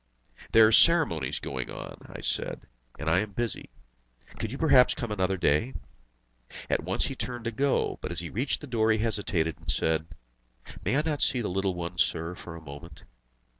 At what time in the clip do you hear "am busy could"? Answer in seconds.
3.19-4.51